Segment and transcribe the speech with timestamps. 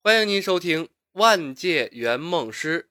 [0.00, 2.82] 欢迎您收听《万界圆梦师》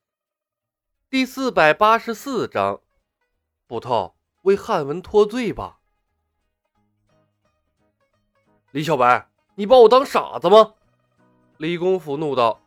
[1.10, 2.82] 第四百八十四章。
[3.66, 5.80] 捕头为汉文脱罪吧。
[8.72, 10.74] 李小白，你把我当傻子吗？
[11.56, 12.62] 李公甫怒道：“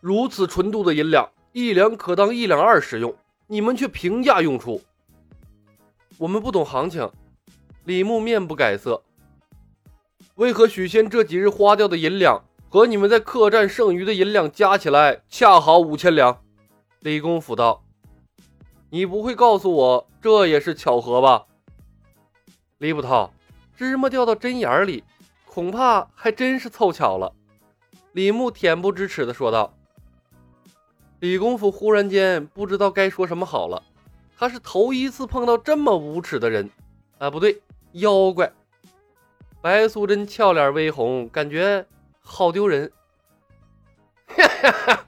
[0.00, 4.82] 如此纯度的银两，一两可当一两二使用，你们却平价用出。
[6.18, 7.10] 我们不懂行情。”
[7.84, 9.02] 李牧面不改色。
[10.34, 12.44] 为何许仙这几日花掉的银两？
[12.70, 16.42] 和你们在客栈剩余的银两加起来，恰好五千两。
[17.00, 17.82] 李公甫道
[18.90, 21.46] ：“你不会告诉我这也是巧合吧？”
[22.76, 23.30] 李捕头，
[23.74, 25.02] 芝麻掉到针眼里，
[25.46, 27.32] 恐怕还真是凑巧了。
[28.12, 29.74] 李牧恬不知耻地说道。
[31.20, 33.82] 李公甫忽然间不知道该说什么好了，
[34.36, 36.70] 他是头一次碰到这么无耻的人
[37.18, 37.30] 啊！
[37.30, 38.52] 不对，妖怪。
[39.60, 41.86] 白素贞俏脸微红，感觉。
[42.30, 42.92] 好丢人！
[44.26, 45.04] 哈哈哈！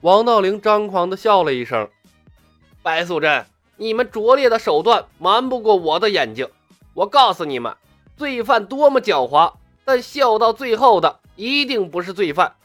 [0.00, 1.88] 王道陵张狂的笑了一声
[2.82, 3.46] ：“白素贞，
[3.76, 6.48] 你们拙劣的手段瞒不过我的眼睛。
[6.94, 7.74] 我告诉你们，
[8.16, 12.56] 罪犯多么狡猾，但笑到最后的一定不是罪犯。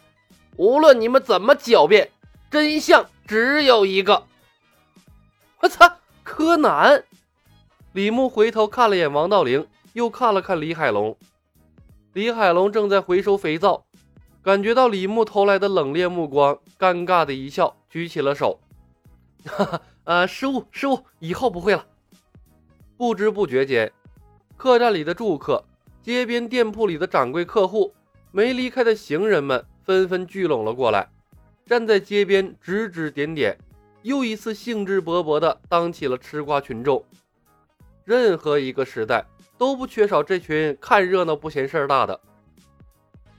[0.58, 2.10] 无论你们怎么狡辩，
[2.50, 4.26] 真相只有一个。”
[5.62, 5.98] 我操！
[6.24, 7.04] 柯南！
[7.94, 11.16] 李牧回头看了眼王道陵，又看了看李海龙。
[12.14, 13.86] 李海龙正在回收肥皂，
[14.42, 18.60] 感觉到李牧投来的冷冽目光，尴尬的一笑，举起了手
[19.46, 21.86] ：“哈哈，呃，失误，失误，以后不会了。”
[22.98, 23.92] 不知不觉间，
[24.58, 25.64] 客栈里的住客、
[26.02, 27.94] 街边店铺里的掌柜客户、
[28.32, 31.08] 没离开的行人们纷纷聚拢了过来，
[31.68, 33.56] 站在街边指指点点，
[34.02, 37.06] 又一次兴致勃勃地当起了吃瓜群众。
[38.04, 39.24] 任何一个时代。
[39.60, 42.20] 都不缺少这群看热闹不嫌事儿大的。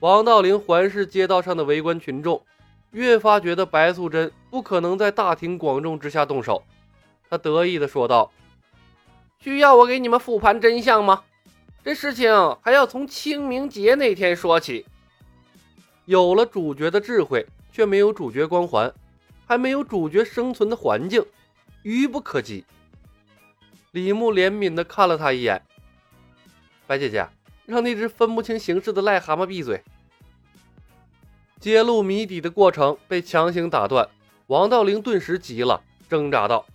[0.01, 2.45] 王道陵环视街道上的围观群众，
[2.91, 6.63] 越发觉得白素贞不可能在大庭广众之下动手。
[7.31, 8.31] 他得意地说道
[9.41, 11.23] ：“需要我给你们复盘真相吗？
[11.83, 12.31] 这事情
[12.61, 14.85] 还要从清明节那天说起。
[16.05, 18.93] 有了主角的智慧，却没有主角光环，
[19.47, 21.25] 还没有主角生存的环境，
[21.83, 22.67] 愚不可及。”
[23.93, 25.63] 李牧怜悯地看了他一眼。
[26.91, 27.25] 白姐姐，
[27.67, 29.81] 让那只分不清形势的癞蛤蟆闭嘴！
[31.61, 34.09] 揭露谜底的过程被强行打断，
[34.49, 36.67] 王道陵顿时急了，挣扎道：“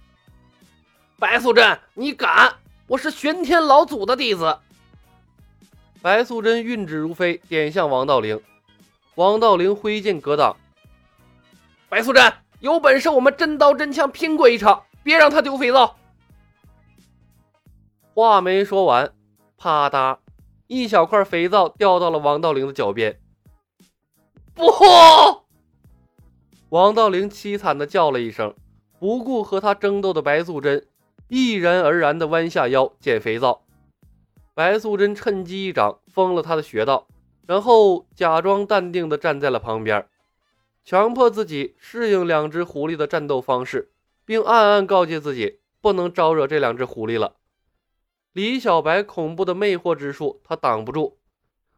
[1.19, 2.55] 白素贞，你敢！
[2.87, 4.57] 我是玄天老祖的弟子！”
[6.01, 8.39] 白素贞运指如飞，点向王道陵。
[9.15, 10.55] 王道陵挥剑格挡
[11.89, 12.31] ：“白素贞，
[12.61, 15.97] 有本事我们真刀真枪拼过一场，别让他丢肥皂！”
[18.15, 19.11] 话没说完。
[19.57, 20.17] 啪嗒，
[20.67, 23.19] 一小块肥皂掉到了王道陵的脚边。
[24.53, 24.63] 不！
[26.69, 28.53] 王道陵凄惨的叫了一声，
[28.99, 30.85] 不顾和他争斗的白素贞，
[31.27, 33.61] 毅然而然的弯下腰捡肥皂。
[34.53, 37.07] 白素贞趁机一掌封了他的穴道，
[37.45, 40.07] 然后假装淡定的站在了旁边，
[40.83, 43.91] 强迫自己适应两只狐狸的战斗方式，
[44.25, 47.35] 并暗暗告诫自己不能招惹这两只狐狸了。
[48.35, 51.16] 李小白恐怖的魅惑之术，他挡不住；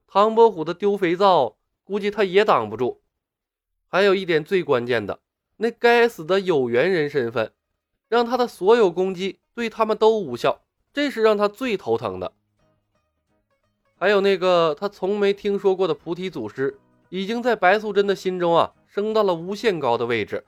[0.08, 3.00] 唐伯虎的丢肥皂，估计他也挡不住。
[3.88, 5.20] 还有一点最关键的，
[5.58, 7.52] 那该死的有缘人身份，
[8.10, 12.34] 让他的所有攻击对他们都无效，这是让他最头疼的。
[14.00, 16.80] 还有那个他从没听说过的菩提祖师，
[17.10, 20.44] 已经在白素贞的心中啊升到了无限高的位置。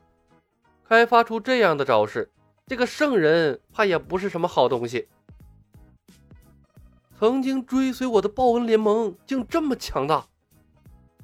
[0.88, 2.32] 开发出这样的招式，
[2.66, 5.08] 这个圣人怕也不是什么好东西。
[7.20, 10.26] 曾经追随我的报恩联盟竟这么强大，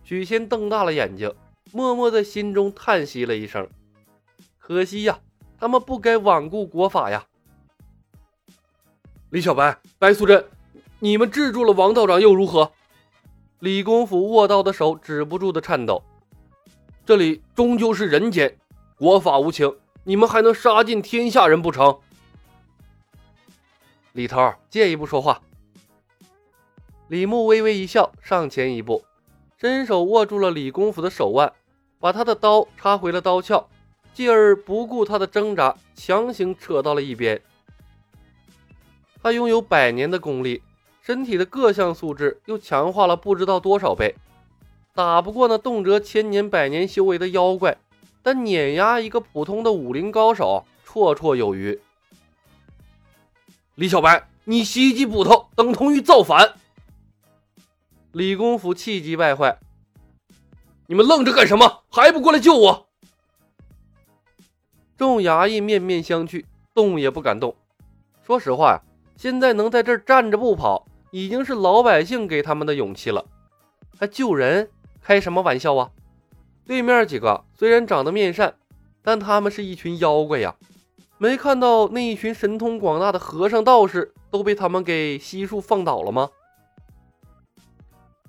[0.03, 1.33] 许仙瞪大了眼睛，
[1.71, 3.65] 默默在心中叹息了一声
[4.59, 5.21] ：“可惜呀，
[5.57, 7.25] 他们不该罔顾国法呀。”
[9.31, 10.45] 李小白、白素贞，
[10.99, 12.73] 你们制住了王道长又如何？
[13.59, 16.03] 李公甫握刀的手止不住的颤抖。
[17.05, 18.57] 这里终究是人间，
[18.97, 19.73] 国法无情，
[20.03, 21.97] 你们还能杀尽天下人不成？
[24.11, 25.41] 李头，借一步说话。
[27.07, 29.05] 李牧微微一笑，上前一步，
[29.57, 31.53] 伸手握住了李公甫的手腕，
[31.99, 33.67] 把他的刀插回了刀鞘，
[34.11, 37.39] 继而不顾他的挣扎，强行扯到了一边。
[39.21, 40.63] 他拥有百年的功力，
[40.99, 44.15] 身体的各项素质又强化了不知道多少倍，
[44.95, 47.77] 打不过那动辄千年百年修为的妖怪，
[48.23, 51.79] 但碾压一个普通的武林高手绰绰有余。
[53.75, 56.55] 李小白，你袭击捕头，等同于造反！
[58.15, 59.59] 李公甫气急败坏，
[60.87, 61.81] 你们愣着干什么？
[61.89, 62.87] 还不过来救我！
[64.95, 67.53] 众衙役面面相觑，动也不敢动。
[68.25, 68.81] 说实话呀，
[69.17, 73.25] 现在能在这儿站着不跑，已经是老百姓给他们的勇气了。
[73.99, 74.69] 还救人？
[75.01, 75.91] 开什么玩笑啊！
[76.65, 78.55] 对面几个虽然长得面善，
[79.01, 80.55] 但他们是一群妖怪呀！
[81.17, 86.29] 没看到那一群神通广大的和尚道士都被他们给悉数放倒了吗？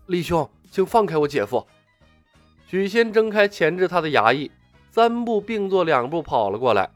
[0.06, 1.67] 李兄，请放开我姐夫！
[2.69, 4.53] 许仙挣开钳制他的衙役，
[4.93, 6.88] 三步并作两步跑了过来。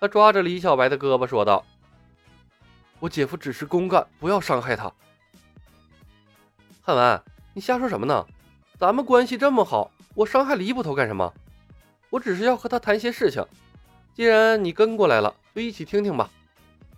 [0.00, 1.62] 他抓着李小白的胳膊说道
[3.00, 4.90] ：“我姐夫只是公干，不要伤害他。”
[6.80, 7.22] 汉文，
[7.52, 8.24] 你瞎说什么呢？
[8.78, 11.30] 咱们关系这么好，我伤害李捕头干什么？
[12.08, 13.44] 我只是要和他谈些事情。
[14.14, 16.30] 既然你跟过来了，就一起听听吧。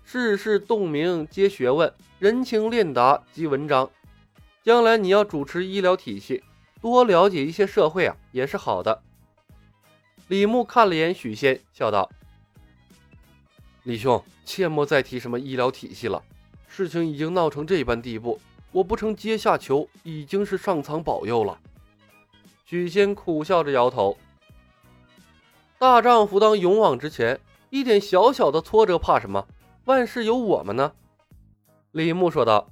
[0.04, 3.90] 世事洞明皆学问，人情练达即文章。
[4.70, 6.44] 将来你要主持医疗体系，
[6.80, 9.02] 多了解一些社会啊，也是好的。
[10.28, 12.08] 李牧看了眼许仙，笑道
[13.82, 16.22] ：“李兄，切莫再提什么医疗体系了。
[16.68, 18.40] 事情已经闹成这般地步，
[18.70, 21.58] 我不成阶下囚，已经是上苍保佑了。”
[22.64, 24.16] 许仙苦笑着摇头
[25.80, 27.40] ：“大丈夫当勇往直前，
[27.70, 29.48] 一点小小的挫折怕什么？
[29.86, 30.92] 万事有我们呢。”
[31.90, 32.70] 李牧说道：“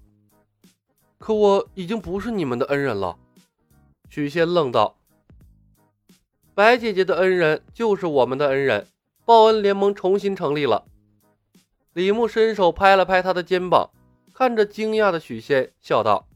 [1.18, 3.18] 可我已经不是你们的恩人了。”
[4.08, 4.96] 许仙愣道
[6.54, 8.86] ：“白姐姐的恩人就是我们的恩人，
[9.24, 10.86] 报恩联盟重新成立了。”
[11.92, 13.90] 李牧伸手拍了拍他的肩膀，
[14.32, 16.26] 看着惊讶的许仙，笑道：“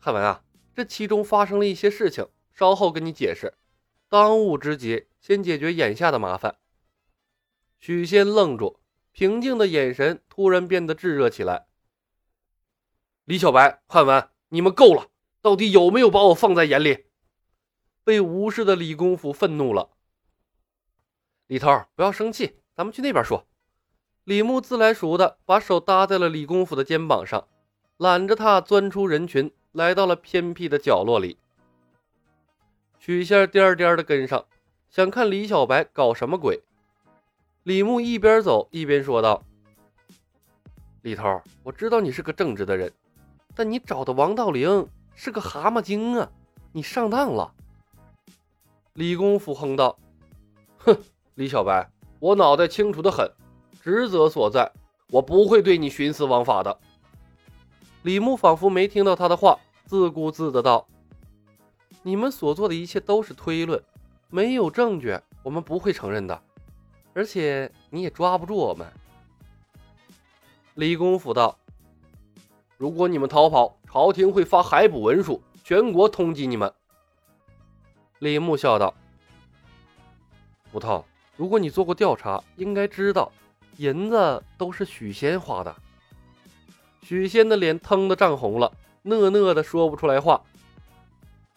[0.00, 0.42] 汉文啊。”
[0.76, 3.54] 这其中发生了一些事情，稍后跟你解释。
[4.10, 6.56] 当务之急，先解决眼下的麻烦。
[7.78, 8.78] 许仙愣住，
[9.10, 11.66] 平静的眼神突然变得炙热起来。
[13.26, 15.08] 李小白、汉文，你们够了！
[15.42, 17.06] 到底有没有把我放在眼里？
[18.04, 19.90] 被无视的李公甫愤怒了。
[21.48, 23.44] 李头，不要生气，咱们去那边说。
[24.24, 27.48] 李牧自来熟的把手搭在了李公甫的肩膀上，
[27.96, 29.52] 揽着他钻出人群。
[29.72, 31.36] 来到了偏僻的角落里，
[32.98, 34.46] 许仙颠颠的跟上，
[34.88, 36.62] 想看李小白搞什么鬼。
[37.64, 39.42] 李牧一边走一边说道
[41.02, 42.90] ：“李头，我知道你是个正直的人，
[43.56, 46.30] 但你找的王道灵是个蛤蟆精啊，
[46.70, 47.52] 你上当了。”
[48.94, 49.98] 李公甫哼道
[50.78, 50.96] ：“哼，
[51.34, 53.28] 李小白，我脑袋清楚的很，
[53.82, 54.70] 职责所在，
[55.10, 56.78] 我不会对你徇私枉法的。”
[58.04, 59.58] 李牧仿佛没听到他的话。
[59.86, 60.84] 自顾自的道
[62.02, 63.80] ：“你们所做的一切都是推论，
[64.30, 66.42] 没有证据，我们不会承认的。
[67.14, 68.84] 而且你也抓不住我们。”
[70.74, 71.56] 李公甫道
[72.76, 76.72] ：“如果你们逃跑，朝廷会发海捕文书，全国通缉你们。”
[78.20, 78.94] 李牧笑道
[80.72, 81.04] ：“捕头，
[81.36, 83.32] 如果你做过调查，应该知道，
[83.76, 85.74] 银子都是许仙花的。”
[87.02, 88.72] 许仙的脸腾的涨红了。
[89.08, 90.42] 讷讷的说不出来话，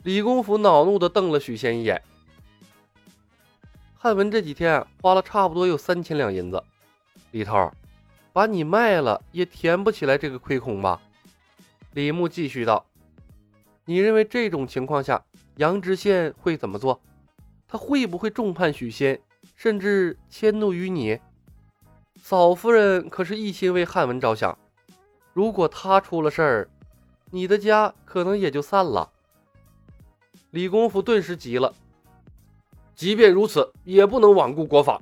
[0.04, 2.00] 李公甫恼怒的瞪了许仙一眼。
[3.95, 6.63] 汉文这几天花了差不多有三千两银子，
[7.31, 7.71] 李头，
[8.31, 11.01] 把你卖了也填不起来这个亏空吧？
[11.94, 12.86] 李牧继续道
[13.86, 15.24] ：“你认为这种情况下，
[15.57, 17.02] 杨知县会怎么做？
[17.68, 19.21] 他会不会重判许仙，
[19.56, 21.19] 甚至迁怒于你？
[22.21, 24.57] 嫂夫人可是一心为汉文着想，
[25.33, 26.69] 如果他出了事儿……”
[27.31, 29.11] 你的家可能也就散了。
[30.49, 31.75] 李公甫顿时急了，
[32.95, 34.99] 即便如此，也不能罔顾国法。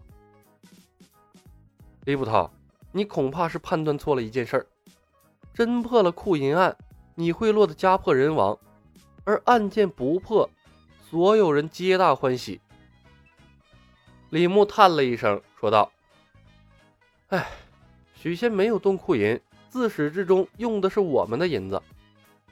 [2.04, 2.52] 李捕头，
[2.92, 4.68] 你恐怕是判断错了一件事儿。
[5.56, 6.78] 侦破了库银案，
[7.20, 8.60] 你会落得家破人亡；
[9.24, 10.48] 而案件不破，
[11.10, 12.62] 所有人皆大欢喜。
[14.30, 15.92] 李牧叹了一声，说道
[17.30, 17.48] ：“哎，
[18.14, 21.82] 许仙没有动库银，自始至终用的是我们的银子。”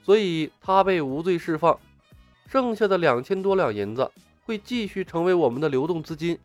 [0.02, 1.80] 所以他被无罪释放，
[2.48, 4.12] 剩下的两千多两银子
[4.46, 6.40] 会继续成为我们的流动资金，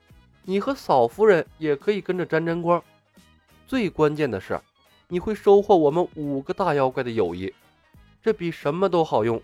[0.45, 2.83] 你和嫂夫人也可以跟着沾沾光。
[3.67, 4.61] 最关键的是，
[5.09, 7.55] 你会收获我们五个大妖怪的友谊，
[8.23, 9.43] 这比什么都好用。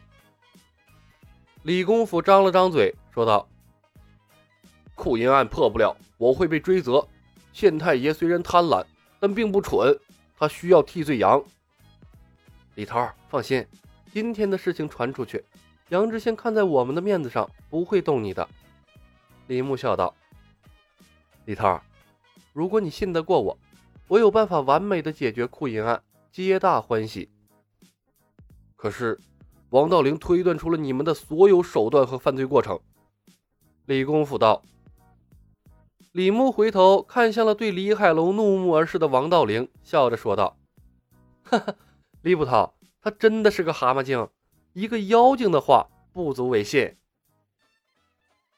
[1.62, 3.48] 李公甫张了张嘴，说道
[4.94, 7.06] ：“库银案破不了，我会被追责。
[7.52, 8.84] 县太爷虽然贪婪，
[9.18, 9.98] 但并不蠢，
[10.38, 11.42] 他需要替罪羊。”
[12.76, 13.66] 李涛，放心。
[14.12, 15.44] 今天的事情传出去，
[15.88, 18.46] 杨知县看在我们的面子上，不会动你的。”
[19.48, 20.14] 李牧笑道。
[21.46, 21.80] “李涛，
[22.52, 23.58] 如果你信得过我，
[24.06, 27.28] 我有办法完美的解决库银案，皆大欢喜。
[28.76, 29.18] 可是，
[29.70, 32.78] 王道陵推断出了你们的所有手段和犯罪过程。
[33.86, 34.62] 李公甫道。
[36.12, 40.56] 李牧回头看向了对李海龙怒目而视的王道陵，笑着说道
[41.44, 41.74] ：“哈哈，
[42.22, 44.28] 李捕头，他真的是个蛤蟆精，
[44.72, 46.96] 一个妖精的话不足为信。”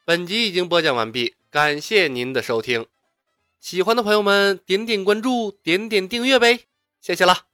[0.07, 2.87] 本集已经播讲完毕，感谢您的收听。
[3.59, 6.61] 喜欢的朋友们，点点关注，点点订阅呗，
[7.01, 7.47] 谢谢了。